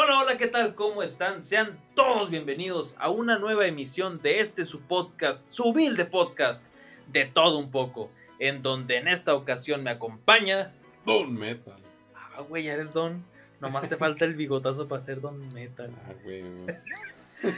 [0.00, 0.76] Hola, hola, ¿qué tal?
[0.76, 1.42] ¿Cómo están?
[1.42, 6.68] Sean todos bienvenidos a una nueva emisión de este su podcast, su humilde podcast,
[7.08, 10.72] de todo un poco, en donde en esta ocasión me acompaña...
[11.04, 11.82] Don Metal.
[12.14, 13.24] Ah, güey, ya eres Don.
[13.58, 15.90] Nomás te falta el bigotazo para ser Don Metal.
[16.06, 16.44] Ah, güey.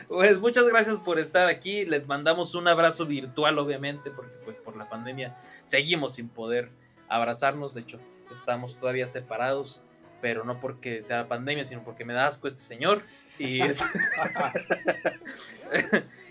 [0.09, 1.85] Pues muchas gracias por estar aquí.
[1.85, 6.71] Les mandamos un abrazo virtual, obviamente, porque pues por la pandemia seguimos sin poder
[7.07, 7.75] abrazarnos.
[7.75, 8.01] De hecho,
[8.33, 9.83] estamos todavía separados,
[10.21, 13.01] pero no porque sea la pandemia, sino porque me da asco este señor.
[13.39, 13.81] Y, es-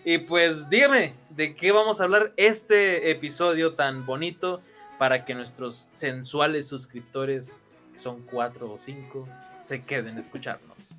[0.06, 4.62] y pues dígame, ¿de qué vamos a hablar este episodio tan bonito
[4.98, 7.60] para que nuestros sensuales suscriptores,
[7.94, 9.28] que son cuatro o cinco,
[9.62, 10.96] se queden a escucharnos?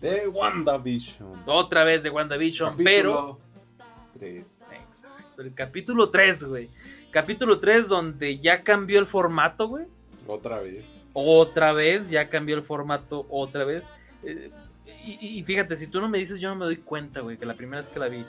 [0.00, 1.42] De WandaVision.
[1.46, 3.38] Otra vez de WandaVision, pero...
[3.38, 3.40] Capítulo
[4.18, 4.44] 3.
[4.88, 6.70] Exacto, el capítulo 3, güey.
[7.10, 9.86] Capítulo 3 donde ya cambió el formato, güey.
[10.26, 10.84] Otra vez.
[11.12, 13.90] Otra vez, ya cambió el formato otra vez.
[14.22, 14.50] Eh,
[15.04, 17.46] y, y fíjate, si tú no me dices, yo no me doy cuenta, güey, que
[17.46, 18.24] la primera vez que la vi,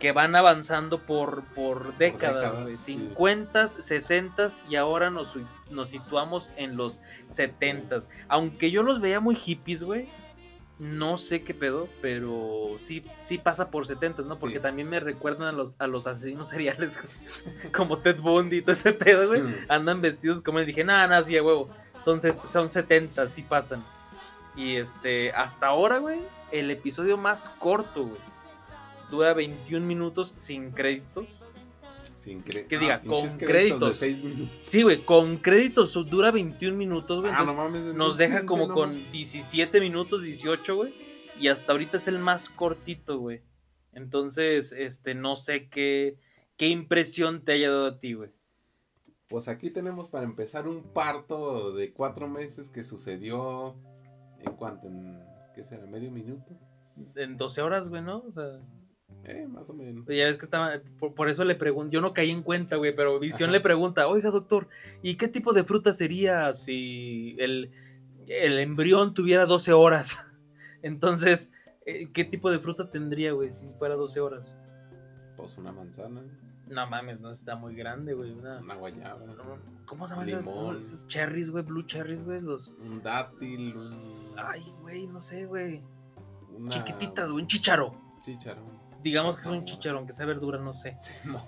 [0.00, 2.76] que van avanzando por, por décadas, décadas, güey.
[2.76, 2.94] sí.
[2.94, 5.36] 50, 60 y ahora nos,
[5.70, 7.98] nos situamos en los 70.
[8.28, 10.08] Aunque yo los veía muy hippies, güey.
[10.78, 14.36] No sé qué pedo, pero sí, sí pasa por 70, ¿no?
[14.36, 14.60] Porque Sí.
[14.62, 17.00] también me recuerdan a los, a los asesinos seriales,
[17.72, 19.40] como Ted Bundy y todo ese pedo, güey.
[19.40, 19.54] Sí.
[19.68, 21.70] Andan vestidos como dije, nada, nada, sí, a huevo.
[22.02, 23.84] Son, son 70, sí pasan.
[24.56, 26.20] Y este, hasta ahora, güey,
[26.52, 28.20] el episodio más corto, güey.
[29.10, 31.26] Dura 21 minutos sin créditos.
[32.16, 33.96] Sin cre- Que diga, pinches con créditos.
[33.96, 34.56] 6 minutos.
[34.66, 37.32] Sí, güey, con créditos dura 21 minutos, güey.
[37.32, 37.94] Ah, no entonces mames.
[37.94, 39.12] nos deja ¿quién como con enamoró?
[39.12, 40.94] 17 minutos, 18, güey.
[41.38, 43.42] Y hasta ahorita es el más cortito, güey.
[43.92, 46.16] Entonces, este, no sé qué,
[46.56, 48.30] qué impresión te haya dado a ti, güey.
[49.28, 53.74] Pues aquí tenemos para empezar un parto de 4 meses que sucedió.
[54.40, 54.86] ¿En cuánto?
[54.86, 55.20] ¿En
[55.54, 55.86] qué será?
[55.86, 56.56] ¿Medio minuto?
[57.16, 58.18] En 12 horas, güey, ¿no?
[58.18, 58.60] O sea,
[59.24, 60.06] Eh, más o menos.
[60.06, 60.80] ya ves que estaba.
[61.00, 61.92] Por, por eso le pregunto.
[61.92, 63.54] Yo no caí en cuenta, güey, pero Visión Ajá.
[63.58, 64.68] le pregunta: Oiga, doctor,
[65.02, 67.72] ¿y qué tipo de fruta sería si el,
[68.28, 70.24] el embrión tuviera 12 horas?
[70.82, 71.52] Entonces,
[71.84, 74.54] eh, ¿qué tipo de fruta tendría, güey, si fuera 12 horas?
[75.36, 76.22] Pues una manzana,
[76.66, 78.32] No mames, no está muy grande, güey.
[78.32, 79.20] una- una guayaba,
[79.84, 80.76] ¿Cómo se llaman Limón.
[80.78, 81.62] esos cherries, güey?
[81.64, 82.40] Blue cherries, güey.
[82.40, 82.68] Los.
[82.80, 84.34] un dátil, un.
[84.36, 85.80] Ay, güey, no sé, güey.
[86.50, 87.42] una- Chiquititas, güey.
[87.42, 87.94] Un chicharo.
[88.22, 88.62] Chícharo.
[89.02, 89.64] Digamos que es un Ajá.
[89.66, 90.94] chicharón, que sea verdura, no sé.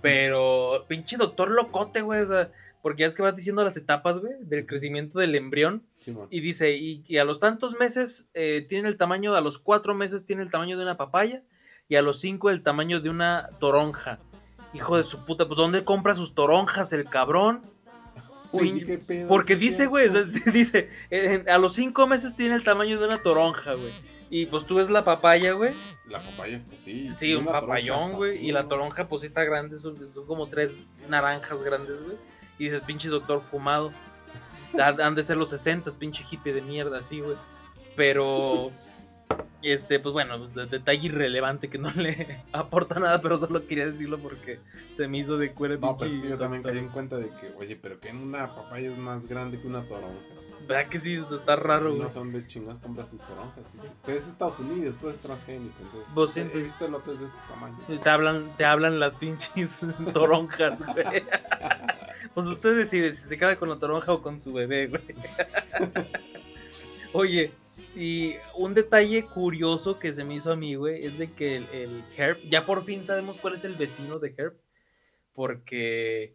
[0.00, 2.22] Pero, pinche doctor locote, güey.
[2.22, 2.52] O sea,
[2.82, 5.82] porque ya es que vas diciendo las etapas, güey, del crecimiento del embrión.
[6.30, 9.94] Y dice, y, y a los tantos meses eh, tiene el tamaño, a los cuatro
[9.94, 11.42] meses tiene el tamaño de una papaya.
[11.88, 14.18] Y a los cinco el tamaño de una toronja.
[14.74, 17.62] Hijo de su puta, pues ¿dónde compra sus toronjas el cabrón?
[18.52, 19.28] Uy, Pin- qué pedo.
[19.28, 20.08] Porque dice, güey,
[20.52, 20.90] dice,
[21.48, 23.92] a los cinco meses tiene el tamaño de una toronja, güey.
[24.30, 25.72] Y pues tú ves la papaya, güey.
[26.08, 27.12] La papaya está así.
[27.14, 28.44] Sí, un papayón, güey.
[28.46, 29.78] Y la toronja, pues sí está grande.
[29.78, 32.16] Son, son como tres naranjas grandes, güey.
[32.58, 33.90] Y dices, pinche doctor fumado.
[34.78, 37.36] Han han de ser los 60, pinche hippie de mierda, así, güey.
[37.96, 38.70] Pero.
[39.60, 44.18] Este, pues bueno, de- detalle irrelevante que no le aporta nada, pero solo quería decirlo
[44.18, 44.60] porque
[44.92, 47.16] se me hizo de cuero No, pero es pinche que yo también caí en cuenta
[47.16, 50.16] de que, oye, pero que una papaya es más grande que una toronja.
[50.66, 51.14] ¿Verdad que sí?
[51.14, 52.02] Eso está raro, güey.
[52.02, 53.70] No sé dónde chingas compras sus toronjas.
[53.72, 53.78] sí.
[54.04, 55.74] Pero es Estados Unidos, todo es transgénico.
[55.82, 57.78] Entonces, Vos he- he pues- visto elotes de este tamaño.
[58.02, 59.80] Te hablan, te hablan las pinches
[60.12, 61.24] toronjas, güey.
[62.34, 65.02] Pues usted decide si se queda con la toronja o con su bebé, güey.
[67.12, 67.50] Oye,
[67.98, 71.64] y un detalle curioso que se me hizo a mí, güey, es de que el,
[71.72, 74.54] el Herb, ya por fin sabemos cuál es el vecino de Herb,
[75.34, 76.34] porque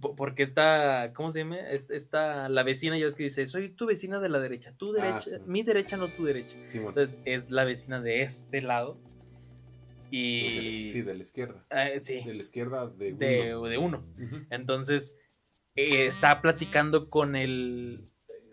[0.00, 1.58] po- porque está, ¿cómo se llama?
[1.58, 4.90] Es- Está la vecina, ya ves que dice, soy tu vecina de la derecha, tu
[4.96, 5.36] Ah, derecha, sí.
[5.46, 6.56] mi derecha, no tu derecha.
[6.66, 6.88] Simón.
[6.90, 8.96] Entonces es la vecina de este lado.
[10.10, 10.86] Y...
[10.86, 11.64] Sí, de la izquierda.
[11.70, 13.68] eh, sí, De la izquierda de, uno.
[13.68, 14.04] de uno.
[14.50, 15.16] Entonces,
[15.76, 18.08] eh, está platicando con el...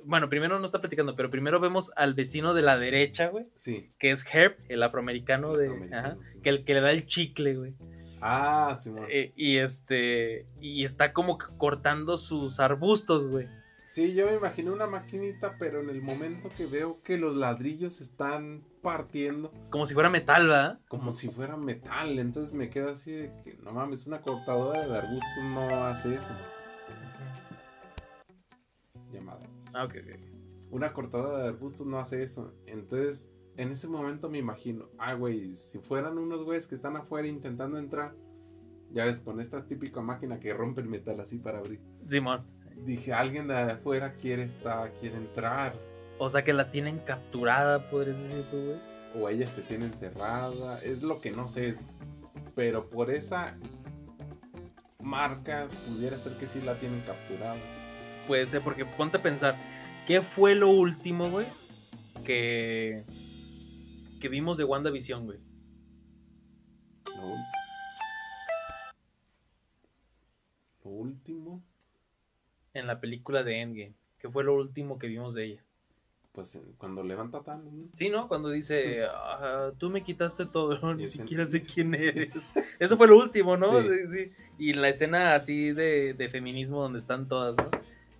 [0.07, 3.91] Bueno, primero no está platicando, pero primero vemos al vecino de la derecha, güey, Sí.
[3.99, 6.39] que es Herb, el afroamericano, de, Afroamericano, ajá, sí.
[6.41, 7.73] que el que le da el chicle, güey.
[8.21, 9.05] Ah, Simón.
[9.09, 13.47] Eh, y este, y está como cortando sus arbustos, güey.
[13.85, 18.01] Sí, yo me imaginé una maquinita, pero en el momento que veo que los ladrillos
[18.01, 20.79] están partiendo Como si fuera metal, ¿verdad?
[20.87, 24.97] como si fuera metal, entonces me quedo así de que no mames, una cortadora de
[24.97, 26.33] arbustos no hace eso.
[26.33, 26.56] Llamada.
[29.77, 30.19] Ah, ok, ok.
[30.71, 32.55] Una cortadora de arbustos no hace eso.
[32.65, 37.27] Entonces, en ese momento me imagino, ah, güey, si fueran unos güeyes que están afuera
[37.27, 38.15] intentando entrar,
[38.91, 41.79] ya ves, con esta típica máquina que rompe el metal así para abrir.
[42.03, 42.43] Simón.
[42.85, 45.75] Dije, alguien de afuera quiere estar, quiere entrar.
[46.17, 48.79] O sea, que la tienen capturada, podrías decir tú, güey.
[49.15, 50.79] O ella se tiene encerrada.
[50.81, 51.77] Es lo que no sé.
[52.55, 53.55] Pero por esa
[54.99, 57.57] marca pudiera ser que sí la tienen capturada.
[58.27, 59.55] Puede ser, porque ponte a pensar,
[60.05, 61.45] ¿qué fue lo último, güey?
[62.25, 63.03] Que,
[64.19, 65.39] que vimos de WandaVision, güey.
[67.05, 67.45] Lo, ul-
[70.83, 71.63] lo último,
[72.73, 73.93] En la película de Endgame.
[74.19, 75.63] ¿Qué fue lo último que vimos de ella?
[76.33, 77.87] pues cuando levanta Thanos, ¿no?
[77.93, 78.27] Sí, ¿no?
[78.27, 82.35] Cuando dice, "Ah, tú me quitaste todo, ni siquiera sé quién eres.
[82.77, 83.81] Eso fue lo último, ¿no?
[83.81, 83.87] Sí.
[83.87, 84.31] Sí, sí.
[84.59, 87.71] Y la escena así de, de feminismo donde están todas, ¿no?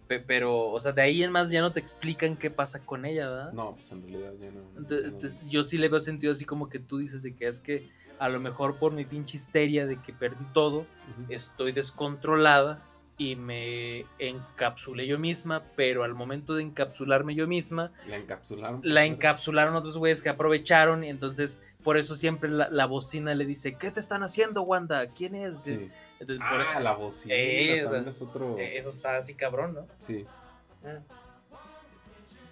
[0.08, 3.06] Pe- Pero, o sea, de ahí en más ya no te explican qué pasa con
[3.06, 3.54] ella, ¿verdad?
[3.54, 4.62] No, pues en realidad ya no.
[4.82, 4.98] Ent- no.
[5.08, 7.90] entonces, yo sí le veo sentido así como que tú dices de que es que
[8.20, 10.86] a lo mejor por mi pinche histeria de que perdí todo,
[11.30, 12.82] estoy descontrolada
[13.20, 18.82] y me encapsulé yo misma, pero al momento de encapsularme yo misma, La encapsularon.
[18.84, 23.46] la encapsularon otros güeyes que aprovecharon y entonces por eso siempre la, la bocina le
[23.46, 25.08] dice, ¿qué te están haciendo, Wanda?
[25.12, 25.62] ¿Quién es?
[25.62, 25.90] Sí.
[26.20, 27.34] Entonces, por- Ah, la bocina.
[27.34, 28.58] Eh, también o sea, es otro.
[28.58, 29.88] eh, eso está así cabrón, ¿no?
[29.98, 30.26] Sí.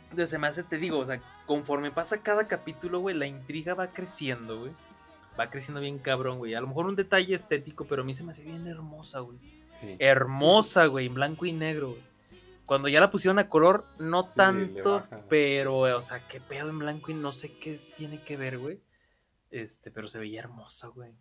[0.04, 3.74] Entonces se me hace, te digo, o sea, conforme pasa cada capítulo, güey, la intriga
[3.74, 4.72] va creciendo, güey.
[5.38, 6.54] Va creciendo bien cabrón, güey.
[6.54, 9.38] A lo mejor un detalle estético, pero a mí se me hace bien hermosa, güey.
[9.74, 9.98] Sí.
[10.00, 12.02] Hermosa, güey, en blanco y negro, güey.
[12.66, 16.80] Cuando ya la pusieron a color, no Sí, tanto, pero, o sea, qué pedo en
[16.80, 18.80] blanco y no sé qué tiene que ver, güey.
[19.52, 21.14] Este, pero se veía hermosa, güey.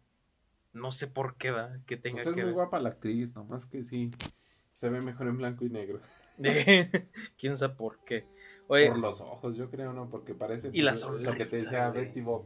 [0.72, 2.54] No sé por qué, va, que tenga Pues es que muy ver.
[2.54, 4.10] guapa la actriz, nomás que sí.
[4.72, 6.00] Se ve mejor en blanco y negro.
[7.38, 8.26] Quién sabe por qué.
[8.66, 10.08] Oye, Por los ojos, yo creo, ¿no?
[10.08, 10.70] Porque parece.
[10.72, 12.06] Y la pues, Lo que te sonrisa, decía güey.
[12.06, 12.44] Betty Bob.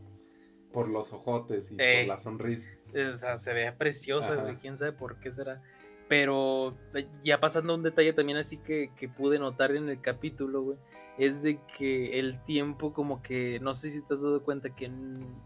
[0.72, 2.00] Por los ojotes y Eh.
[2.06, 2.68] por la sonrisa.
[2.92, 4.42] o sea, se veía preciosa, Ajá.
[4.42, 4.56] güey.
[4.56, 5.62] Quién sabe por qué será.
[6.08, 10.00] Pero eh, ya pasando a un detalle también así que, que pude notar en el
[10.00, 10.78] capítulo, güey.
[11.18, 14.90] Es de que el tiempo como que, no sé si te has dado cuenta que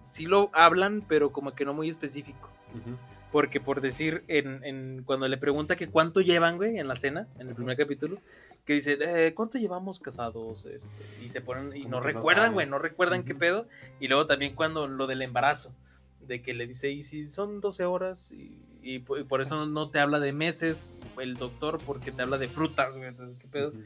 [0.05, 2.51] sí lo hablan, pero como que no muy específico.
[2.71, 2.97] Ujú.
[3.33, 7.27] Porque por decir, en, en- cuando le pregunta que cuánto llevan, güey, en la cena,
[7.39, 8.19] en el primer capítulo,
[8.67, 10.67] que dice, eh, ¿cuánto llevamos casados?
[10.67, 13.41] Este, y se ponen, y no recuerdan, güey, no recuerdan qué Ujú.
[13.41, 13.67] pedo.
[13.99, 15.75] Y luego también cuando lo del embarazo,
[16.21, 19.91] de que le dice, y si son 12 horas, y, y y por eso no
[19.91, 23.69] te habla de meses el doctor, porque te habla de frutas, güey, entonces, ¿qué pedo?
[23.71, 23.83] Ujú.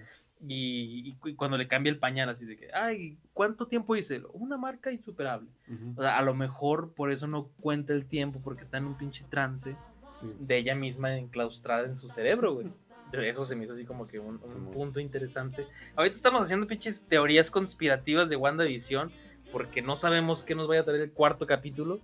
[0.47, 4.23] Y, y y cuando le cambia el pañal, así de que, ay, ¿cuánto tiempo hice?
[4.35, 5.49] Una marca insuperable.
[5.69, 5.95] Ujú.
[5.97, 8.97] O sea, a lo mejor por eso no cuenta el tiempo, porque está en un
[8.99, 9.77] pinche trance
[10.11, 10.33] Sí.
[10.39, 12.69] de ella misma enclaustrada en su cerebro, güey.
[13.13, 15.67] Eso se me hizo así como que un, un punto interesante.
[15.95, 19.11] Ahorita estamos haciendo pinches teorías conspirativas de WandaVision,
[19.53, 22.01] porque no sabemos qué nos vaya a traer el cuarto capítulo,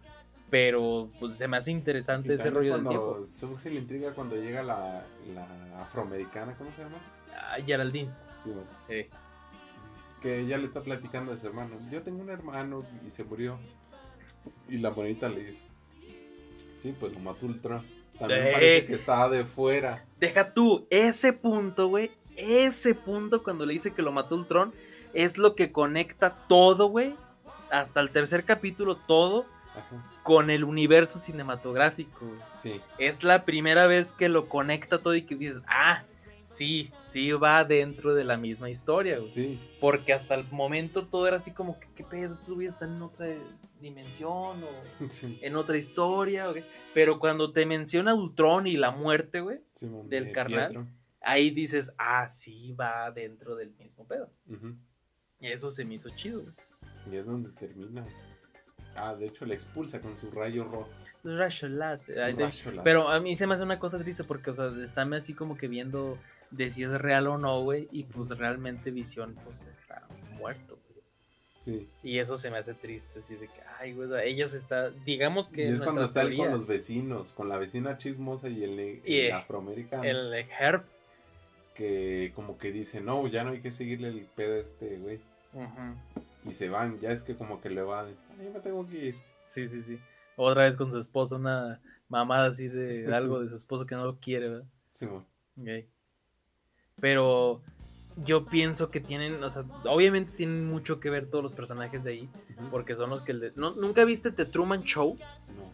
[0.52, 3.24] pero pues se me hace interesante ese rollo del tiempo.
[3.24, 5.02] surge la intriga cuando llega la,
[5.34, 6.98] la afroamericana, ¿cómo se llama?
[7.34, 8.10] Ah, Geraldine.
[8.44, 8.68] Sí, bueno.
[8.90, 9.08] eh.
[10.20, 11.78] Que ella le está platicando de su hermano.
[11.90, 13.58] Yo tengo un hermano y se murió.
[14.68, 15.66] Y la bonita le dice:
[16.74, 17.82] Sí, pues lo mató Ultron.
[18.18, 18.50] También Eh.
[18.52, 20.04] parece que estaba de fuera.
[20.20, 24.74] Deja tú, ese punto, güey, ese punto cuando le dice que lo mató Ultron,
[25.14, 27.14] es lo que conecta todo, güey,
[27.70, 30.04] hasta el tercer capítulo, todo Ajá.
[30.22, 32.26] con el universo cinematográfico.
[32.58, 32.80] Sí.
[32.98, 36.04] Es la primera vez que lo conecta todo y que dices, ah,
[36.42, 39.32] sí, sí va dentro de la misma historia, güey.
[39.32, 39.60] Sí.
[39.80, 42.34] Porque hasta el momento todo era así como, que, ¿qué pedo?
[42.34, 43.26] Estos güeyes están en otra
[43.80, 44.68] dimensión o
[45.08, 45.38] Sí.
[45.42, 46.64] en otra historia, ¿o qué?
[46.94, 50.70] Pero cuando te menciona Ultron y la muerte, güey, Del de carnal.
[50.70, 50.86] Pietro.
[51.22, 54.30] ahí dices, ah, sí va dentro del mismo pedo.
[55.40, 56.54] Y eso se me hizo chido, güey.
[57.10, 58.06] Y es donde termina.
[58.94, 60.88] Ah, de hecho le expulsa con su rayo rojo.
[61.24, 62.36] Rayo láser.
[62.84, 65.56] Pero a mí se me hace una cosa triste porque, o sea, están así como
[65.56, 66.18] que viendo
[66.50, 67.88] de si es real o no, güey.
[67.90, 70.02] Y pues realmente Visión, pues está
[70.36, 71.02] muerto, güey.
[71.60, 71.88] Sí.
[72.02, 74.56] Y eso se me hace triste, así de que, ay, güey, o sea, ella se
[74.56, 78.48] está, digamos que Y es cuando está él con los vecinos, con la vecina chismosa
[78.48, 80.02] y el, Y, el eh, afroamericano.
[80.02, 80.84] el Herb.
[81.74, 85.20] Que como que dice, no, ya no hay que seguirle el pedo a este güey.
[85.54, 86.50] Ujú.
[86.50, 88.08] Y se van, ya es que como que le van.
[88.42, 89.14] Yo me tengo que ir.
[89.42, 89.98] Sí, sí, sí.
[90.36, 93.94] Otra vez con su esposo, una mamada así de, de algo de su esposo que
[93.94, 94.66] no lo quiere, ¿verdad?
[94.94, 95.24] Simón.
[95.60, 95.68] Ok.
[97.00, 97.62] Pero
[98.24, 102.10] yo pienso que tienen, o sea, obviamente tienen mucho que ver todos los personajes de
[102.12, 102.28] ahí,
[102.70, 103.32] porque son los que...
[103.34, 105.16] le- ¿no, ¿Nunca viste The Truman Show?
[105.56, 105.72] No.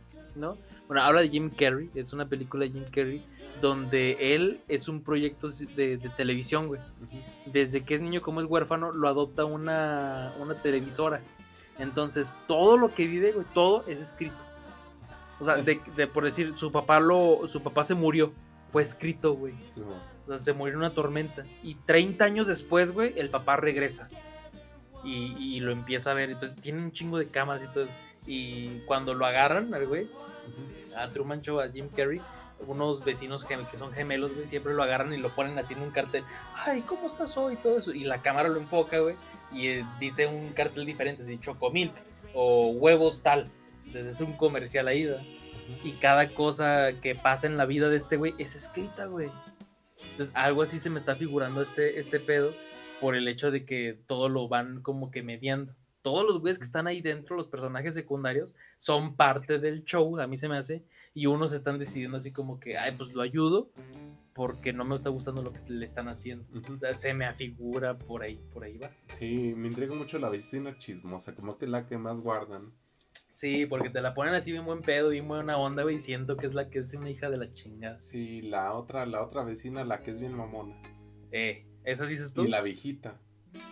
[0.55, 0.59] ¿No?
[0.87, 3.23] Bueno, habla de Jim Carrey, es una película de Jim Carrey,
[3.61, 6.81] donde él es un proyecto de, de televisión, güey.
[7.47, 11.21] Desde que es niño, como es huérfano, lo adopta una, una televisora.
[11.79, 14.37] Entonces, todo lo que vive, güey, todo es escrito.
[15.41, 18.33] O sea, de, de- por decir, su papá lo, su papá se murió,
[18.73, 19.55] fue escrito, güey.
[20.27, 21.45] O sea, se murió en una tormenta.
[21.63, 24.09] Y 30 años después, güey, el papá regresa.
[25.05, 26.31] y, y lo empieza a ver.
[26.31, 27.95] Entonces tiene un chingo de cámaras y todo eso.
[28.27, 30.11] Y cuando lo agarran al güey,
[30.97, 32.21] a Truman Show, a Jim Carrey,
[32.67, 35.83] unos vecinos que, que son gemelos, güey, siempre lo agarran y lo ponen así en
[35.83, 36.25] un cartel.
[36.57, 37.57] Ay, ¿cómo estás hoy?
[37.57, 37.93] Todo eso.
[37.93, 39.15] Y la cámara lo enfoca, güey,
[39.53, 41.93] y eh, dice un cartel diferente, así Chocomilk
[42.35, 43.51] o huevos tal.
[43.87, 45.23] Entonces es un comercial ahí, ¿verdad?
[45.85, 49.31] Y cada cosa que pasa en la vida de este güey es escrita, güey.
[50.11, 52.53] Entonces algo así se me está figurando este, este pedo
[53.01, 55.75] por el hecho de que todo lo van como que mediando.
[56.03, 60.27] Todos los güeyes que están ahí dentro, los personajes secundarios, son parte del show, a
[60.27, 63.71] mí se me hace, y unos están decidiendo así como que, ay, pues lo ayudo,
[64.39, 66.45] porque no me está gustando lo que le están haciendo.
[66.95, 68.89] Se me afigura por ahí, por ahí va.
[69.19, 72.73] Sí, me intriga mucho la vecina chismosa, como que la que más guardan.
[73.33, 76.47] Sí, porque te la ponen así bien buen pedo, bien buena onda, güey, siento que
[76.47, 78.01] es la que es una hija de la chingada.
[78.01, 80.81] Sí, la otra, la otra vecina, la que es bien mamona.
[81.33, 82.45] Eh, ¿esa dices tú?
[82.45, 83.21] Y la viejita,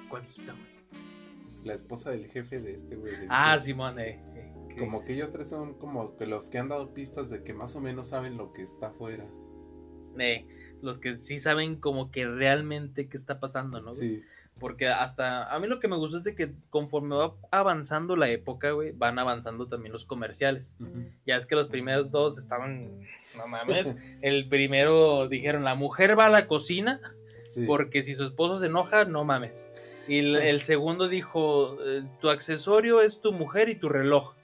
[0.08, 1.64] ¿Cuál hijita, güey?
[1.64, 3.14] la esposa del jefe de este güey.
[3.28, 3.56] Ah.
[3.61, 4.20] Simón, eh.
[4.35, 5.06] eh, ¿qué Como es?
[5.06, 7.80] que ellos tres son como que los que han dado pistas de que más o
[7.80, 9.28] menos saben lo que está afuera.
[10.18, 10.46] Eh,
[10.82, 13.94] los que sí saben como que realmente qué está pasando, ¿no?
[13.94, 14.16] güey?
[14.16, 14.23] Sí,
[14.58, 18.28] Porque hasta a mí lo que me gusta es de que conforme va avanzando la
[18.28, 20.76] época, güey, van avanzando también los comerciales.
[21.26, 23.00] Ya es que los primeros dos estaban,
[23.37, 27.00] no mames, el primero dijeron, la mujer va a la cocina
[27.49, 27.64] sí.
[27.66, 29.68] porque si su esposo se enoja, no mames.
[30.08, 34.35] Y el, el segundo dijo, eh, tu accesorio es tu mujer y tu reloj.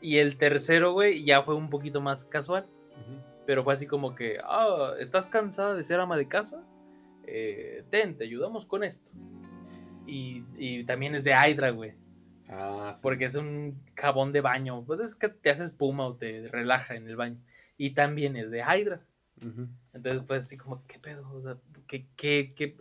[0.00, 2.66] Y el tercero, güey, ya fue un poquito más casual.
[2.90, 3.33] Ujú.
[3.46, 6.64] Pero fue así como que, ah, ¿estás cansada de ser ama de casa?
[7.26, 9.10] Eh, ten, te ayudamos con esto.
[10.06, 11.94] Y, y también es de Hydra, güey.
[12.48, 13.00] Ah, sí.
[13.02, 14.84] Porque es un jabón de baño.
[14.84, 17.38] Pues es que te hace espuma o te relaja en el baño.
[17.76, 19.00] Y también es de Hydra.
[19.44, 19.66] Ujú.
[19.92, 21.28] Entonces, pues así como, ¿qué pedo?
[21.32, 21.56] O sea,
[21.88, 22.76] ¿qué, qué, qué-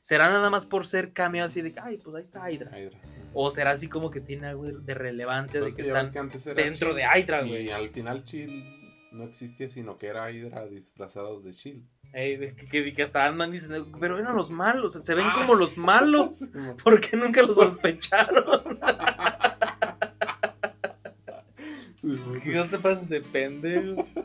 [0.00, 2.78] será nada más por ser cameo así de que, ay, pues ahí está Hydra?
[2.78, 2.98] Hydra.
[3.34, 6.08] O será así como que tiene algo de relevancia Pues de que que ya ves
[6.08, 7.66] están que antes era dentro de Hydra, güey.
[7.66, 8.77] Y al final Chill
[9.12, 11.84] no existía, sino que era Hydra disfrazados de Chill.
[12.12, 13.68] Ey, que, que, que hasta Ant-Man dice,
[14.00, 15.34] pero eran los malos, se ven Ah.
[15.36, 16.48] como los malos.
[16.82, 18.44] ¿Por qué nunca los sospecharon?
[22.42, 24.06] ¿Qué no te pases de pendejo?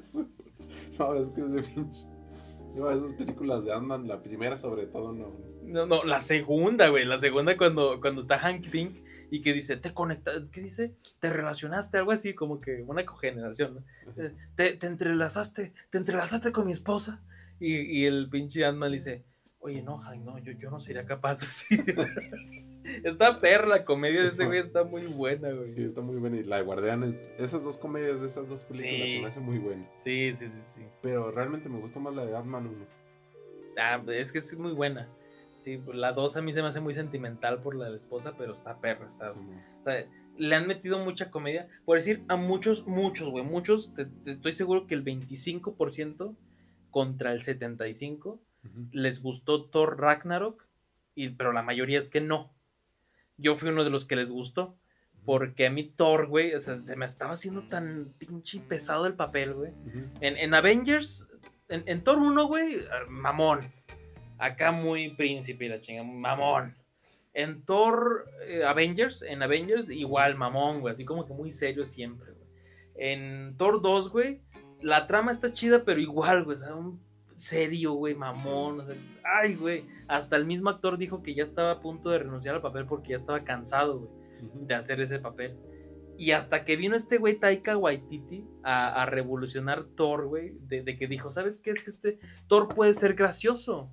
[0.99, 2.01] No, es que es de pinche.
[2.75, 5.31] Yo, esas películas de Ant-Man, la primera sobre todo, no.
[5.63, 7.03] No, no, la segunda, güey.
[7.03, 8.97] La segunda cuando, cuando está Hank Pink
[9.33, 10.93] y que dice, te conecta, ¿qué dice?
[11.19, 13.83] Te relacionaste, algo así, como que una cogeneración, ¿no?
[14.23, 17.19] Eh, Te, te entrelazaste, te entrelazaste con mi esposa.
[17.59, 19.23] Y, y el pinche Ant-Man le dice,
[19.57, 21.75] oye, no, Hank, no, yo, yo no sería capaz así.
[23.03, 25.73] está perra la comedia de ese güey, está muy buena, güey.
[25.73, 26.37] Sí, está muy buena.
[26.37, 29.13] Y la de Guardianes, esas dos comedias de esas dos películas Sí.
[29.13, 29.89] se me hace muy buena.
[29.95, 30.85] Sí, sí, sí, sí.
[31.01, 32.85] Pero realmente me gustó más la de Ant-Man 1.
[33.79, 35.09] Ah, es que es muy buena.
[35.63, 38.33] Sí, la 2 a mí se me hace muy sentimental por la de la esposa,
[38.37, 39.39] pero está perra, está, Sí,
[39.79, 40.05] O sea,
[40.37, 41.67] le han metido mucha comedia.
[41.85, 46.35] Por decir, a muchos, muchos, güey, muchos, te- te estoy seguro que el 25%
[46.91, 48.39] contra el 75% ujú.
[48.91, 50.65] les gustó Thor Ragnarok,
[51.15, 52.51] y, pero la mayoría es que no.
[53.37, 54.75] Yo fui uno de los que les gustó,
[55.25, 59.13] porque a mí Thor, güey, o sea, se me estaba haciendo tan pinche pesado el
[59.15, 59.71] papel, güey.
[60.19, 61.29] En, en Avengers,
[61.69, 62.77] en, en Thor 1, güey,
[63.07, 63.59] mamón.
[64.43, 66.75] Acá muy príncipe, la chinga, mamón.
[67.33, 72.33] En Thor eh, Avengers, en Avengers, igual mamón, güey, así como que muy serio siempre,
[72.33, 72.47] güey.
[72.95, 74.41] En Thor 2, güey,
[74.81, 77.01] la trama está chida, pero igual, güey, o sea, un
[77.35, 79.85] serio, güey, mamón, o sea, ay, güey.
[80.07, 83.11] Hasta el mismo actor dijo que ya estaba a punto de renunciar al papel porque
[83.11, 84.65] ya estaba cansado, güey Ujú.
[84.65, 85.57] de hacer ese papel.
[86.17, 90.97] Y hasta que vino este güey Taika Waititi a, a revolucionar Thor, güey, de, de
[90.97, 91.71] que dijo, ¿sabes qué?
[91.71, 93.89] Es que este Thor puede ser gracioso.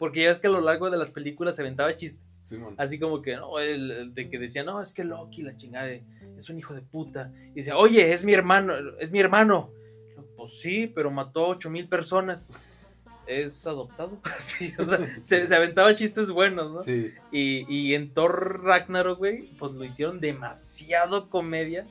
[0.00, 2.24] Porque ya ves que a lo largo de las películas se aventaba chistes.
[2.40, 2.74] Simón.
[2.78, 5.86] Así como que, no, el- el de que decía, no, es que Loki, la chingada,
[5.86, 6.02] de-
[6.36, 7.32] es un hijo de puta.
[7.52, 9.70] Y decía, oye, es mi hermano, es mi hermano.
[10.36, 12.48] Pues sí, pero mató ocho mil personas.
[13.26, 14.18] ¿Es adoptado?
[14.38, 16.80] sí, o sea, se, se aventaba chistes buenos, ¿no?
[16.80, 17.12] Sí.
[17.30, 21.86] Y, y en Thor Ragnarok, güey, pues lo hicieron demasiado comedia,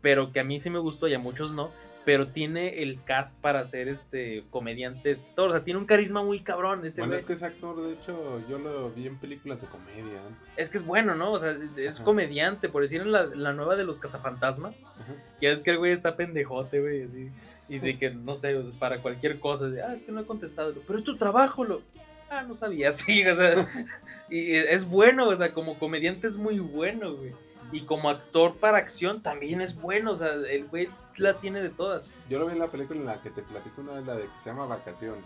[0.00, 1.70] pero que a mí sí me gustó y a muchos no.
[2.10, 6.40] Pero tiene el cast para ser este comediante Thor, o sea, tiene un carisma muy
[6.40, 9.68] cabrón ese Bueno, es que ese actor, de hecho, yo lo vi en películas de
[9.68, 10.20] comedia.
[10.56, 11.30] Es que es bueno, ¿no?
[11.30, 14.82] O sea, es, es comediante, por decir en la, la nueva de los cazafantasmas.
[14.82, 15.14] Ajá.
[15.40, 17.30] Ya es que el güey está pendejote, güey, así.
[17.68, 20.74] Y de que, no sé, para cualquier cosa, de, ah, es que no he contestado.
[20.84, 21.80] Pero es tu trabajo, lo.
[22.28, 23.68] Ah, no sabía, sí, o sea.
[24.28, 27.32] y es bueno, o sea, como comediante es muy bueno, güey.
[27.72, 31.70] Y como actor para acción también es bueno, o sea, el güey la tiene de
[31.70, 32.14] todas.
[32.28, 34.22] Yo lo vi en la película en la que te platico una vez, la de
[34.24, 35.18] que se llama Vacación.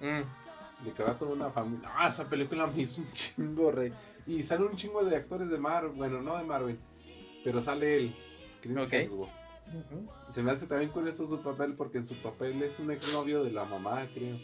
[0.00, 0.84] Mm.
[0.84, 1.88] De que va toda una familia.
[1.96, 3.92] Ah, esa película me hizo un chingo, rey.
[4.26, 6.78] Y sale un chingo de actores de Marvel, bueno, no de Marvel,
[7.44, 8.14] pero sale él,
[8.60, 8.92] Chris Ok.
[8.92, 9.30] Hemsworth.
[10.30, 13.52] Se me hace también curioso su papel porque en su papel es un exnovio de
[13.52, 14.36] la mamá, creo.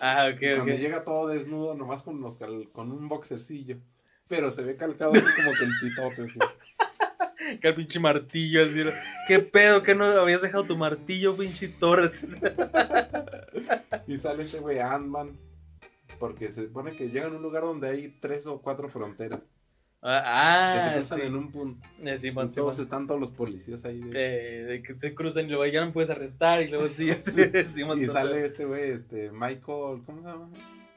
[0.00, 3.76] Ah, ok, Y Cuando llega todo desnudo, nomás con, los cal- con un boxercillo.
[4.28, 6.22] Pero se ve calcado así como que el pitote.
[6.22, 6.38] así.
[7.60, 8.82] Que el pinche martillo así.
[9.26, 9.82] ¿Qué pedo?
[9.82, 12.28] ¿Que no habías dejado tu martillo, pinche Torres?
[14.06, 15.36] Y sale este güey Ant-Man.
[16.18, 19.40] Porque se supone que llega a un lugar donde hay tres o cuatro fronteras.
[20.00, 21.26] Ah, que se ah, cruzan sí.
[21.26, 21.86] en un punto.
[22.02, 22.84] Eh, Y Simón, todos Simón.
[22.84, 24.00] están todos los policías ahí.
[24.00, 27.10] de- De, de que se cruzan y luego ya no puedes arrestar y luego sí,
[27.24, 30.50] sí, Simón, y sale este güey, este, Michael, ¿cómo se llama?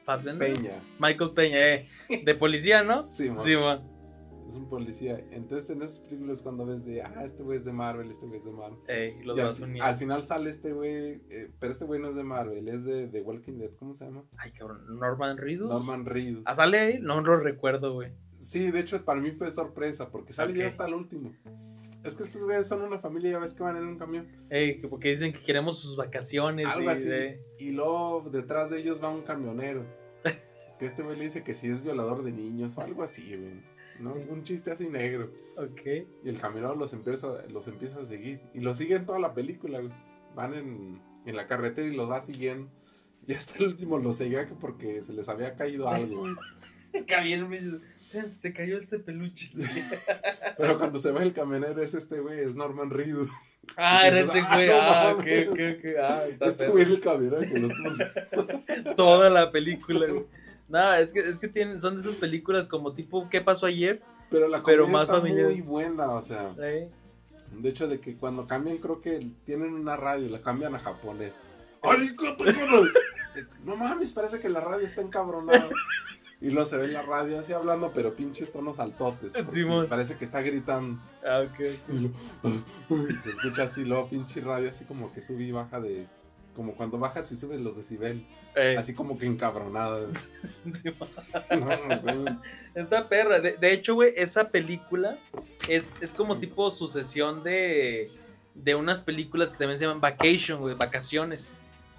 [0.04, 0.52] Fassbender.
[0.54, 0.82] Peña.
[0.98, 1.88] Michael Peña, eh.
[2.24, 3.02] De policía, ¿no?
[3.02, 3.42] Sí, mo.
[3.42, 3.91] Simón.
[4.46, 5.24] Es un policía.
[5.30, 8.38] Entonces en esas películas cuando ves de, ah, este güey es de Marvel, este güey
[8.38, 8.78] es de Marvel.
[8.88, 9.84] Ey, los al, vas uniendo.
[9.84, 13.06] al final sale este güey, eh, pero este güey no es de Marvel, es de,
[13.08, 14.24] de Walking Dead, ¿cómo se llama?
[14.36, 14.84] Ay, cabrón.
[14.98, 15.68] Norman Reedus.
[15.68, 16.38] Norman Reed.
[16.44, 16.98] ¿Ah, sale ahí?
[17.00, 18.12] No lo recuerdo, güey.
[18.28, 21.32] Sí, de hecho para mí fue sorpresa, porque sale ya hasta el último.
[22.04, 24.26] Es que estos güeyes son una familia, ya ves que van en un camión.
[24.50, 26.66] Ey, que porque dicen que queremos sus vacaciones.
[26.66, 27.04] Algo y así.
[27.08, 29.86] de- Y luego detrás de ellos va un camionero.
[30.80, 33.62] Que este güey le dice que sí es violador de niños o algo así, güey.
[34.02, 34.12] ¿No?
[34.14, 35.30] Un chiste así negro.
[35.56, 35.80] Ok.
[36.24, 38.40] Y el camionero los empieza, los empieza a seguir.
[38.54, 39.92] Y los sigue en toda la película, güey.
[40.34, 42.68] Van en, en la carretera y los va siguiendo.
[43.26, 46.24] Y hasta el último los seguía que porque se les había caído algo.
[47.06, 47.78] Caballero, me dice,
[48.12, 49.50] "Ven, se te cayó este peluche.
[50.58, 53.30] Pero cuando se ve el camionero es este güey, es Norman Reedus.
[53.76, 54.68] ah, era ese "Ah, güey.
[54.68, 55.48] no Ah, ok, mames".
[55.48, 55.90] ok, ok.
[56.02, 58.04] Ah, está Este güey es el camionero que los puso.
[58.96, 60.24] Toda la película, güey.
[60.72, 64.02] Nada, es que, es que tienen, son de esas películas como tipo ¿Qué pasó ayer?
[64.30, 65.46] Pero la Pero comedia más está familiar.
[65.50, 66.54] muy buena, o sea.
[66.58, 66.88] Eh,
[67.58, 71.32] De hecho, de que cuando cambian, creo que tienen una radio, la cambian a japonés.
[73.64, 75.68] No mames, parece que la radio está encabronada.
[76.40, 79.32] Y luego se ve la radio así hablando, pero pinches tonos altotes.
[79.88, 80.98] parece que está gritando.
[81.24, 81.60] Ah, ok.
[81.88, 82.10] Y
[83.22, 86.06] se escucha así, luego pinche radio así como que sube y baja de...
[86.54, 88.26] Como cuando bajas y subes los decibel.
[88.54, 90.06] Eh, Así como que encabronada.
[90.74, 90.90] sí,
[91.50, 92.36] No, no sé.
[92.74, 93.40] Está perra.
[93.40, 95.18] De, de hecho, güey, esa película
[95.68, 98.10] es, es como tipo sucesión de,
[98.54, 101.52] de unas películas que también se llaman Vacation, güey, vacaciones.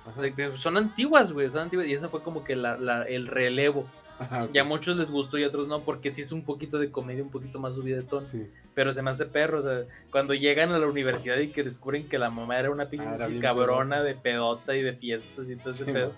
[0.06, 0.22] Ajá.
[0.58, 1.88] Son antiguas, güey, son antiguas.
[1.88, 3.88] Y esa fue como que la, la- el relevo.
[4.20, 4.48] Ajá.
[4.54, 6.92] Y a muchos les gustó y a otros no, porque sí es un poquito de
[6.92, 8.26] comedia, un poquito más subida de tono.
[8.26, 8.48] Sí.
[8.76, 12.08] Pero se me hace perro, o sea, cuando llegan a la universidad y que descubren
[12.08, 15.70] que la mamá era una pinche Ah, cabrona de pedota y de fiestas y todo
[15.72, 16.14] ese Sí, pedo.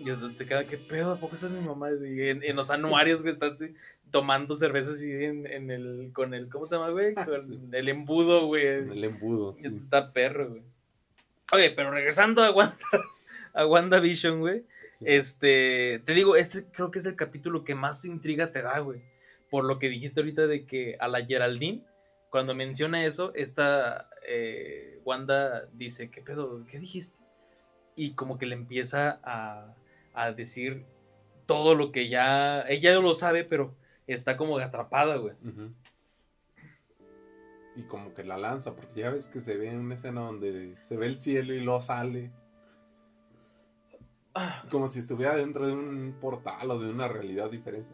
[0.00, 0.30] ¿no?
[0.32, 1.12] Y se queda, ¿qué pedo?
[1.12, 1.88] ¿A poco esa es mi mamá?
[1.92, 3.74] Y en, en los anuarios, güey, están así,
[4.10, 7.14] tomando cerveza así en, en el, con el, ¿cómo se llama, güey?
[7.14, 7.60] Con Sí.
[7.72, 8.66] el embudo, güey.
[8.66, 9.56] El embudo.
[9.62, 10.62] Está perro, güey.
[11.52, 12.76] Oye, pero regresando a Wanda,
[13.54, 14.62] a WandaVision, güey.
[15.00, 15.06] Sí.
[15.08, 19.02] Este, te digo, este creo que es el capítulo que más intriga te da, güey.
[19.50, 21.82] Por lo que dijiste ahorita de que a la Geraldine,
[22.30, 26.64] cuando menciona eso, esta eh, Wanda dice, ¿qué pedo?
[26.66, 27.18] ¿Qué dijiste?
[27.96, 29.74] Y como que le empieza a,
[30.14, 30.84] a decir
[31.46, 33.74] todo lo que ya, ella lo sabe, pero
[34.06, 35.34] está como atrapada, güey.
[37.76, 40.76] Y como que la lanza, porque ya ves que se ve en una escena donde
[40.86, 42.30] se ve el cielo y lo sale.
[44.70, 47.90] Como si estuviera dentro de un portal o de una realidad diferente.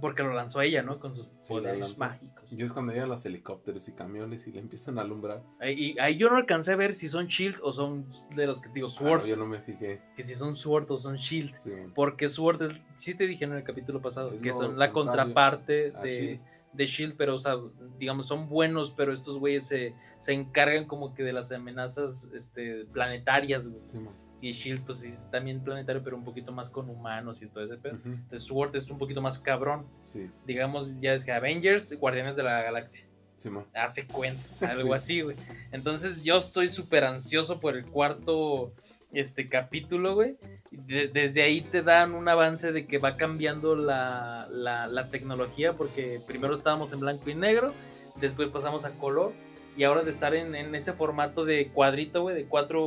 [0.00, 1.00] Porque lo lanzó ella, ¿no?
[1.00, 2.52] Con sus Sí, poderes mágicos.
[2.52, 5.42] Y es cuando llegan los helicópteros y camiones y le empiezan a alumbrar.
[5.58, 8.60] Ahí- Y ahí yo no alcancé a ver si son Shield o son de los
[8.60, 9.20] que digo Ah, Sword.
[9.22, 10.02] no, yo no me fijé.
[10.14, 11.54] Que si son Sword o son Shield.
[11.60, 14.92] Sí, Porque Sword es, sí te dije en el capítulo pasado, Es que son la
[14.92, 16.40] contraparte de, Shield.
[16.74, 17.56] de Shield, pero o sea,
[17.98, 22.84] digamos, son buenos, pero estos güeyes se, se encargan como que de las amenazas este,
[22.84, 23.82] planetarias, güey.
[23.86, 24.12] Sí, man.
[24.40, 27.64] Y Shield, pues sí, es también planetario, pero un poquito más con humanos y todo
[27.64, 27.94] ese pedo.
[27.96, 29.86] Ujú, Entonces Sword es un poquito más cabrón.
[30.04, 33.06] Sí, Digamos, ya es que Avengers, Guardianes de la Galaxia.
[33.38, 34.92] sí, hace cuenta, algo Sí.
[34.94, 35.36] así, güey.
[35.72, 38.72] Entonces yo estoy súper ansioso por el cuarto
[39.12, 40.36] este capítulo, güey.
[40.70, 45.72] De- desde ahí te dan un avance de que va cambiando la, la- la tecnología,
[45.72, 47.72] porque primero estábamos en blanco y negro,
[48.20, 49.32] después pasamos a color,
[49.76, 52.78] y ahora de estar en, en ese formato de cuadrito, güey, de 4,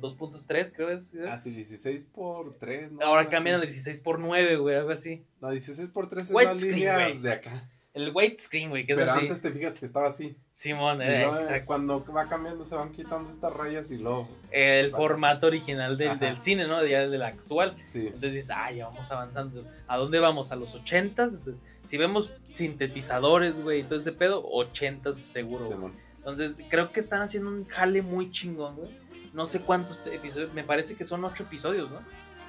[0.00, 1.14] 2.3, creo es.
[1.14, 1.24] ¿eh?
[1.28, 3.00] Ah, sí, 16 por 3, ¿no?
[3.02, 3.68] ahora cambian a así.
[3.68, 5.24] 16 por 9, güey, algo así.
[5.40, 7.70] No, 16 por 3 es Widescreen, las líneas de acá.
[7.94, 9.20] El white screen, güey, que es Pero así.
[9.22, 10.36] antes te fijas que estaba así.
[10.50, 11.64] Simón, eh, luego, exacto.
[11.64, 14.28] cuando va cambiando se van quitando estas rayas y luego.
[14.50, 16.84] el formato original del, del cine, ¿no?
[16.84, 17.74] Ya del actual.
[17.84, 18.00] Sí.
[18.08, 19.64] Entonces dices, ah, ya vamos avanzando.
[19.88, 20.52] ¿A dónde vamos?
[20.52, 21.38] ¿A los 80s?
[21.38, 21.54] Entonces,
[21.86, 25.64] si vemos sintetizadores, güey, y todo ese pedo, 80s seguro.
[25.70, 25.92] güey.
[26.26, 28.90] Entonces, creo que están haciendo un jale muy chingón, güey.
[29.32, 32.00] No sé cuántos episodios, me parece que son 8 episodios, ¿no?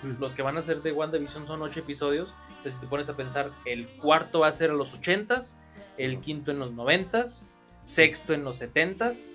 [0.01, 0.19] Mm.
[0.19, 2.33] Los que van a ser de WandaVision son ocho episodios.
[2.49, 5.55] Entonces, si te pones a pensar, el cuarto va a ser a los 80s,
[5.97, 7.47] el quinto en los 90s,
[7.85, 9.31] sexto en los 70s,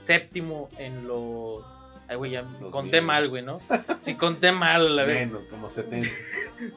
[0.00, 1.64] séptimo en los.
[2.08, 2.70] Ay, güey, ya 2000.
[2.70, 3.60] conté mal, güey, ¿no?
[4.00, 5.20] Sí, conté mal, la verdad.
[5.20, 6.08] Menos, como 70.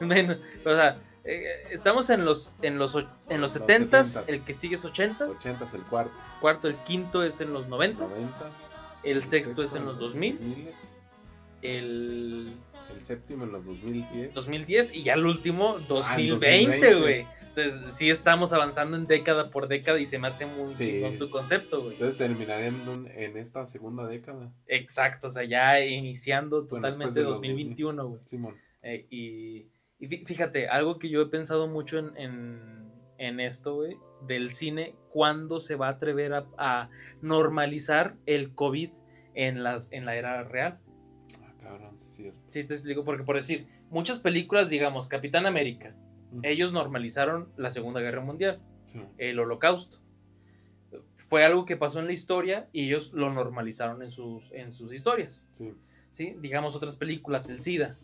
[0.00, 2.94] Menos, o sea, eh, estamos en los en los
[3.28, 4.24] en los Los 70s, 70s.
[4.28, 6.12] el que sigue es 80s, 80 es el cuarto.
[6.40, 8.50] cuarto, el quinto es en los 90s, 90.
[9.04, 10.68] el sexto es en los 2000, 2000,
[11.62, 12.52] el
[12.92, 14.34] El séptimo en los 2010.
[14.34, 16.94] 2010 y ya el último Ah, el 2020, 2020.
[17.00, 17.26] güey.
[17.54, 20.86] Entonces, sí estamos avanzando en década por década y se me hace muy Sí.
[20.86, 21.92] chingón su concepto, güey.
[21.94, 24.50] Entonces terminarían en, en esta segunda década.
[24.66, 28.20] Exacto, o sea, ya iniciando Bueno, totalmente de los 2021, güey.
[28.24, 28.54] Simón.
[28.82, 29.66] Eh, y,
[30.02, 34.52] y fí- fíjate, algo que yo he pensado mucho en, en, en esto, güey, del
[34.52, 36.90] cine, ¿cuándo se va a atrever a, a
[37.22, 38.90] normalizar el COVID
[39.34, 40.78] en, las, en la era real?
[41.42, 42.38] Ah, cabrón, es cierto.
[42.48, 45.94] Sí, te explico, porque por decir, muchas películas, digamos, Capitán América,
[46.42, 49.00] ellos normalizaron la Segunda Guerra Mundial, Sí.
[49.18, 49.98] el Holocausto.
[51.28, 54.92] Fue algo que pasó en la historia y ellos lo normalizaron en sus, en sus
[54.92, 55.46] historias.
[55.50, 55.72] Sí.
[56.10, 56.34] ¿sí?
[56.40, 57.96] Digamos otras películas, el SIDA,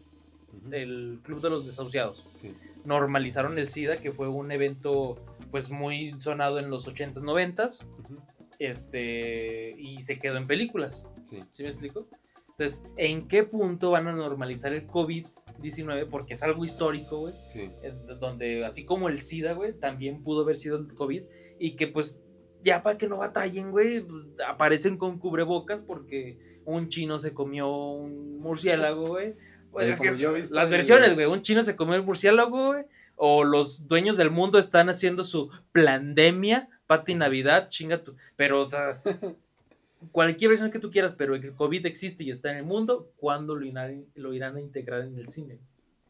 [0.71, 2.25] El Club de los Desahuciados.
[2.41, 2.55] Sí.
[2.85, 5.17] Normalizaron el SIDA, que fue un evento
[5.51, 8.19] pues muy sonado en los 80s, 90s, Ujú.
[8.59, 11.07] este, y se quedó en películas.
[11.29, 11.43] Sí.
[11.53, 12.07] ¿Sí me explico?
[12.51, 16.09] Entonces, ¿en qué punto van a normalizar el COVID-19?
[16.11, 17.35] Porque es algo histórico, güey.
[17.53, 17.71] Sí.
[17.83, 21.23] eh, Donde, así como el SIDA, güey, también pudo haber sido el COVID.
[21.61, 22.21] Y que, pues,
[22.63, 24.05] ya para que no batallen, güey,
[24.47, 29.35] aparecen con cubrebocas porque un chino se comió un murciélago, güey.
[29.73, 31.27] Pues es que yo visto las versiones, güey.
[31.27, 32.85] Un chino se comió el murciélago, güey.
[33.17, 38.15] O los dueños del mundo están haciendo su plandemia, pati Navidad, chinga tú.
[38.37, 39.01] Pero, o sea,
[40.13, 43.57] cualquier versión que tú quieras, pero el COVID existe y está en el mundo, ¿cuándo
[43.57, 45.59] lo irán, lo irán a integrar en el cine?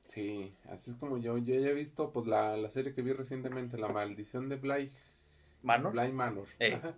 [0.05, 1.39] Sí, así es como yo.
[1.39, 4.91] Yo ya he visto pues la, la serie que vi recientemente, La Maldición de Bly,
[5.63, 5.91] Mano.
[5.91, 6.47] Bly Manor.
[6.59, 6.73] Ey.
[6.73, 6.95] Ajá.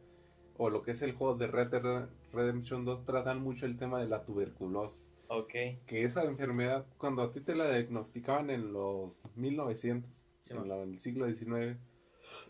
[0.57, 3.99] O lo que es el juego de Red Dead Redemption 2, tratan mucho el tema
[3.99, 5.10] de la tuberculosis.
[5.33, 5.53] Ok.
[5.87, 10.69] Que esa enfermedad, cuando a ti te la diagnosticaban en los 1900, Sí, en, man.
[10.69, 11.79] la- en el siglo XIX,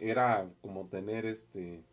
[0.00, 1.84] era como tener este,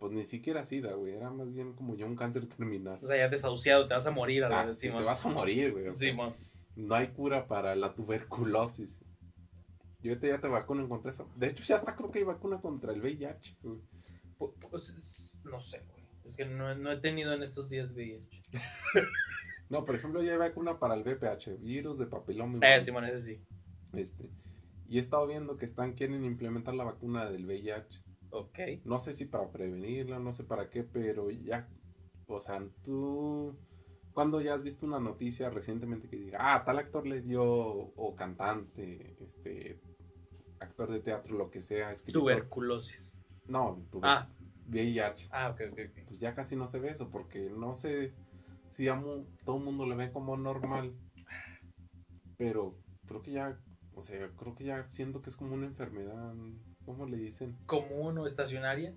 [0.00, 2.98] pues ni siquiera sida, güey, era más bien como ya un cáncer terminal.
[3.00, 5.28] O sea, ya desahuciado, te vas a morir a la Ah, sí, te vas a
[5.28, 5.84] morir, güey.
[5.84, 6.34] sea, Simón.
[6.74, 8.98] no hay cura para la tuberculosis.
[10.02, 11.28] Y ahorita ya te vacunan contra eso.
[11.36, 13.56] De hecho, ya hasta creo que hay vacuna contra el VIH.
[13.62, 13.78] güey.
[14.36, 16.04] Pu- Pues, es- no sé, güey.
[16.24, 18.42] Es que no, no he tenido en estos días VIH.
[19.70, 22.54] No, por ejemplo, ya hay vacuna para el VPH, virus de papiloma.
[22.54, 22.82] Eh, humano.
[22.82, 23.42] Simón, ese sí.
[23.94, 24.28] Este,
[24.86, 28.02] y he estado viendo que están quieren implementar la vacuna del VIH.
[28.30, 28.58] Ok.
[28.84, 31.68] No sé si para prevenirla, no sé para qué, pero ya,
[32.26, 33.56] o sea, tú,
[34.12, 38.14] cuando ya has visto una noticia recientemente que diga, ah, tal actor le dio, o
[38.16, 39.80] cantante, este,
[40.60, 42.22] actor de teatro, lo que sea, escritor.
[42.22, 43.14] Tuberculosis.
[43.46, 44.28] No, tuber- Ah,
[44.68, 45.28] VIH.
[45.30, 46.04] ah, ok, ok, ok.
[46.06, 48.14] Pues ya casi no se ve eso, porque no sé
[48.74, 50.92] si a mu- todo el mundo le ve como normal,
[52.36, 52.74] pero
[53.06, 53.58] creo que ya,
[53.94, 56.34] o sea, creo que ya siento que es como una enfermedad,
[56.84, 57.56] ¿cómo le dicen?
[57.66, 58.94] Común o estacionaria.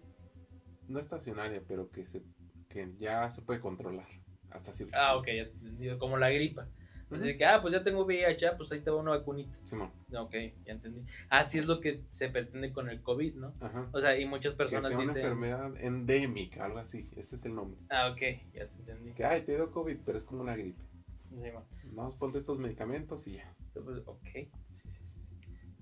[0.88, 2.24] no estacionaria, pero que se
[2.70, 4.08] que ya se puede controlar
[4.52, 5.98] hasta cierto Ah, ok, ya te entendido.
[6.00, 6.68] Como la gripa.
[7.10, 9.58] Así que, ah, pues ya tengo VIH, ah, pues ahí te va una vacunita.
[9.64, 10.34] Simón, Ok,
[10.66, 11.06] ya entendí.
[11.30, 13.54] Así es lo que se pretende con el COVID, ¿no?
[13.62, 13.88] ajá.
[13.94, 15.18] O sea, y muchas Que personas sea una dicen.
[15.24, 17.80] enfermedad endémica, algo así, ese es el nombre.
[17.90, 18.20] Ah, ok,
[18.54, 19.14] ya te entendí.
[19.14, 20.82] Que, ay, te dio COVID, pero es como una gripe.
[21.30, 21.64] Simón.
[21.94, 23.56] No, ponte estos medicamentos y ya.
[23.74, 24.28] Pues, ok,
[24.74, 25.22] sí, sí, sí.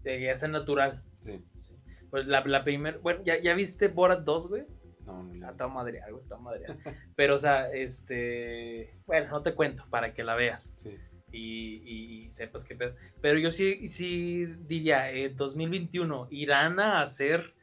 [0.03, 1.03] ya es natural.
[1.21, 1.43] Sí.
[2.11, 4.65] Pues la, la primera, bueno, ¿ya, ¿ya viste Borat 2, güey?
[5.05, 6.37] No, no le Ah, Está madrear, güey, está.
[7.15, 10.97] Pero, o sea, este, bueno, no te cuento para que la veas Sí.
[11.35, 12.95] Y, y- y sepas qué pedo.
[13.21, 17.53] Pero yo sí, sí diría, eh, 2021, irán a hacer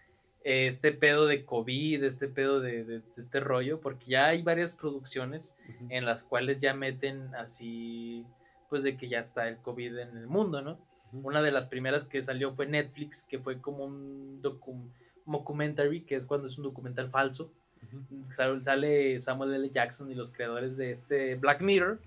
[0.45, 4.43] eh, este pedo de COVID, este pedo de, de- de este rollo, porque ya hay
[4.43, 5.57] varias producciones
[5.89, 8.25] en las cuales ya meten así,
[8.69, 10.79] pues de que ya está el COVID en el mundo, ¿no?
[11.13, 14.91] Una de las primeras que salió fue Netflix, que fue como un docu-
[15.27, 17.53] documentary, que es cuando es un documental falso.
[18.31, 19.71] Sale Samuel L.
[19.71, 21.99] Jackson y los creadores de este Black Mirror,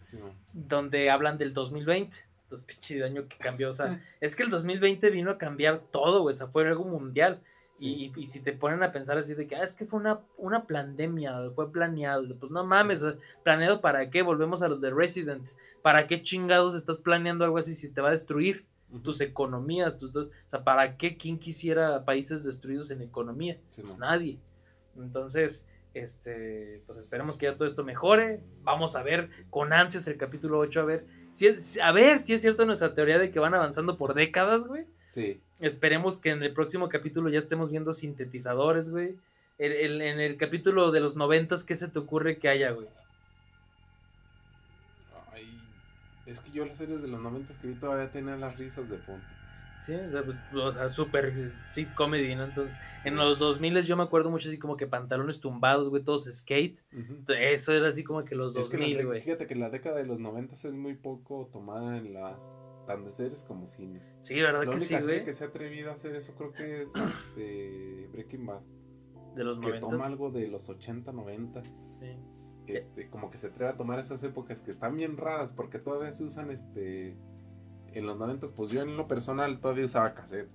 [0.53, 2.15] donde hablan del 2020.
[2.49, 6.21] Los pinches año que cambió, o sea, es que el 2020 vino a cambiar todo,
[6.21, 7.41] güey, o sea, fue algo mundial.
[7.77, 8.11] Sí.
[8.15, 10.21] Y, y si te ponen a pensar así de que, ah, es que fue una,
[10.37, 13.03] una pandemia, fue planeado, pues no mames,
[13.43, 15.45] planeado para qué, volvemos a los de Resident,
[15.81, 18.65] ¿para qué chingados estás planeando algo así si te va a destruir
[19.03, 19.97] tus economías?
[19.97, 21.17] Tus, o sea, ¿para qué?
[21.17, 23.57] ¿Quién quisiera países destruidos en economía?
[23.75, 24.39] Pues nadie.
[24.97, 28.41] Entonces, Este, pues esperemos que ya todo esto mejore.
[28.63, 32.33] Vamos a ver con ansias el capítulo 8, a ver si es, a ver si
[32.33, 34.83] es cierto nuestra teoría de que van avanzando por décadas, güey.
[35.11, 35.39] Sí.
[35.61, 39.15] Esperemos que en el próximo capítulo ya estemos viendo sintetizadores, güey.
[39.57, 42.87] El- el- en el capítulo de los noventas, ¿qué se te ocurre que haya, güey?
[45.31, 45.47] Ay,
[46.25, 48.97] es que yo las series de los 90 que vi todavía tenían las risas de
[48.97, 49.23] fondo.
[49.75, 50.89] Sí, o sea, pues, o sea,
[51.53, 52.45] sit comedy, ¿no?
[52.45, 53.09] Entonces, Sí.
[53.09, 56.79] en los 2000 yo me acuerdo mucho así como que pantalones tumbados, güey, todos skate.
[57.27, 59.21] Eso era así como que los Es que la 2000, de- güey.
[59.21, 62.55] fíjate que la década de los 90 es muy poco tomada en las
[62.87, 64.13] tanto series como cines.
[64.19, 65.25] Sí, ¿verdad La que única sí, serie güey?
[65.25, 66.93] que se ha atrevido a hacer eso creo que es
[67.35, 68.61] este, Breaking Bad,
[69.35, 70.05] De los que toma 90.
[70.07, 71.63] algo de los 80, 90.
[71.63, 72.17] Sí.
[72.67, 76.11] Este, como que se atreve a tomar esas épocas que están bien raras porque todavía
[76.13, 77.15] se usan este
[77.95, 80.47] en los 90 pues yo en lo personal todavía usaba cassette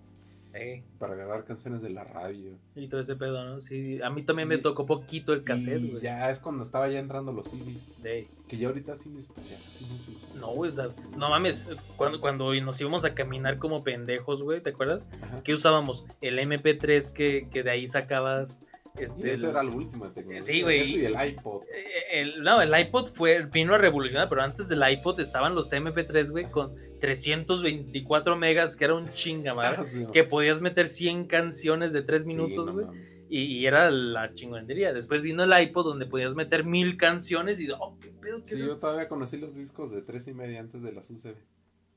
[0.52, 2.58] Sí, para grabar canciones de la radio.
[2.74, 3.62] y todo ese pedo, ¿no?
[3.62, 6.02] Sí, a mí también me Y- tocó poquito el cassette, güey.
[6.02, 9.54] ya es cuando estaba ya entrando los CDs, De- que ya ahorita CDs pues ya
[9.54, 11.64] casi no güey, o sea, no mames,
[11.96, 15.06] cuando, cuando nos íbamos a caminar como pendejos, güey, ¿te acuerdas?
[15.22, 15.40] Ajá.
[15.44, 16.04] ¿Qué usábamos?
[16.20, 18.64] El MP3 que, que de ahí sacabas.
[18.98, 20.42] Y Este, eso el- era lo último de tecnología.
[20.42, 20.80] Sí, güey.
[20.80, 21.62] Eso y el iPod.
[21.64, 25.70] Eh, el- no, el iPod fue vino a revolucionar, pero antes del iPod estaban los
[25.72, 31.26] MP3, güey, con 324 megas, que era un chingamadre, Ah, sí, que podías meter 100
[31.26, 32.86] canciones de 3 sí, minutos, güey,
[33.28, 34.92] y, y era la chingonería.
[34.92, 38.60] Después vino el iPod donde podías meter mil canciones y, oh, qué pedo, qué Sí,
[38.60, 41.36] es yo todavía conocí los discos de tres y media antes de las UCB.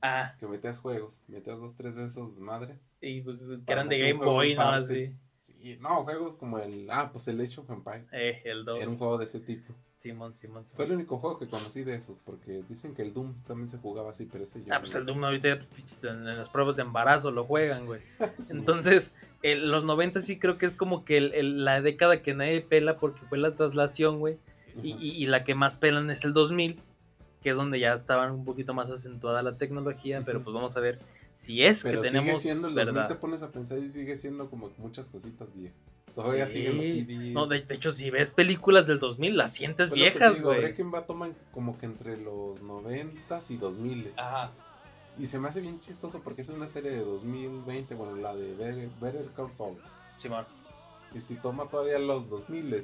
[0.06, 2.75] Ah, Que metías juegos, metías dos, tres de esos, madre.
[3.01, 4.62] y pues, que eran de Game Boy, ¿no?
[4.63, 5.12] Así.
[5.80, 6.88] No, juegos como el.
[6.91, 8.06] Ah, pues el Age of Empire.
[8.12, 8.82] Eh, el 2.
[8.82, 9.73] Era un juego de ese tipo.
[9.95, 13.41] Simón, Simón, Fue el único juego que conocí de esos, porque dicen que el Doom
[13.43, 14.73] también se jugaba así, pero ese yo.
[14.73, 18.02] Ah, pues el Doom ahorita en en las pruebas de embarazo lo juegan, güey.
[18.39, 18.52] Sí.
[18.58, 22.34] Entonces, el- los 90 sí creo que es como que el- el- la década que
[22.34, 24.38] nadie pela porque fue la traslación, güey.
[24.82, 26.82] Y, y- y la que más pelan es el 2000,
[27.43, 30.79] que es donde ya estaban un poquito más acentuada la tecnología, pero pues vamos a
[30.79, 30.99] ver
[31.34, 33.19] si es Pero que sigue tenemos siendo 2000, te verdad.
[33.19, 35.77] pones a pensar y sigue siendo como muchas cositas viejas.
[36.15, 36.60] Todavía Sí.
[36.60, 37.34] siguen los CDs.
[37.34, 40.62] No, de, de hecho, si ves películas del 2000, las sientes viejas, digo, güey.
[40.62, 44.13] Breaking Bad toman como que entre los 90 y 2000.
[44.17, 44.51] Ajá.
[45.17, 48.53] Y se me hace bien chistoso porque es una serie de 2020, bueno, la de
[48.56, 49.77] Better, Better Call Saul.
[50.15, 50.45] Simón.
[51.15, 52.84] Y si toma todavía los 2000,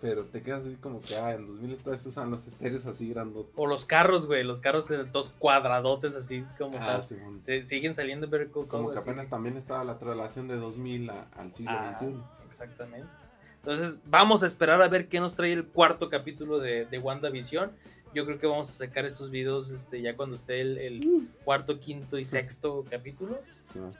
[0.00, 3.08] pero te quedas así como que, ah, en 2000 todavía se usan los estéreos así
[3.10, 3.52] grandotes.
[3.56, 7.42] O los carros, güey, los carros de dos cuadradotes así como Ah, tal.
[7.42, 11.52] Se- siguen saliendo Saul, Como que apenas también estaba la traslación de 2000 a- al
[11.54, 12.22] siglo Ah, XXI.
[12.48, 13.08] Exactamente.
[13.56, 17.70] Entonces, vamos a esperar a ver qué nos trae el cuarto capítulo de, de WandaVision.
[18.14, 21.78] Yo creo que vamos a sacar estos videos este, ya cuando esté el, el cuarto,
[21.78, 23.38] quinto y sexto capítulo.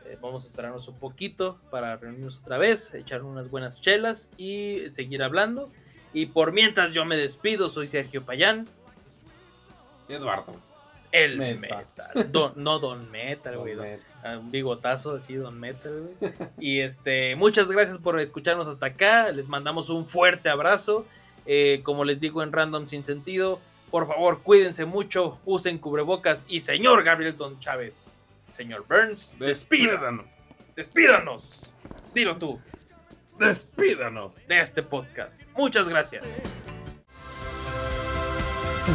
[0.06, 4.80] Eh, vamos a esperarnos un poquito para reunirnos otra vez, echar unas buenas chelas y
[4.90, 5.70] seguir hablando.
[6.12, 8.68] Y por mientras yo me despido, soy Sergio Payán,
[10.08, 10.56] Eduardo.
[11.12, 11.86] el Metal.
[11.96, 12.32] Metal.
[12.32, 13.74] Don- no Don Metal, güey.
[13.74, 14.00] don- Met.
[14.22, 16.32] a un bigotazo así, Don Metal, güey.
[16.58, 19.30] Y este, muchas gracias por escucharnos hasta acá.
[19.32, 21.06] Les mandamos un fuerte abrazo.
[21.46, 26.44] Eh, como les digo en Random Sin Sentido, por favor, cuídense mucho, usen cubrebocas.
[26.48, 28.20] Y señor Gabriel Don Chávez,
[28.50, 30.26] señor Burns, Despídanos.
[30.76, 31.72] despídanos.
[32.14, 32.60] Dilo tú,
[33.40, 34.46] Despídanos.
[34.46, 35.40] de este podcast.
[35.56, 36.26] Muchas gracias.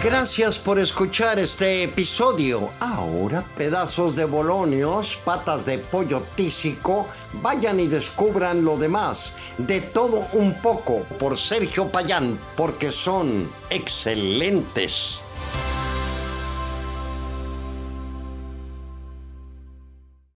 [0.03, 2.69] Gracias por escuchar este episodio.
[2.79, 7.07] Ahora, pedazos de bolonios, patas de pollo tísico,
[7.41, 9.33] vayan y descubran lo demás.
[9.57, 15.25] De todo un poco por Sergio Payán, porque son excelentes.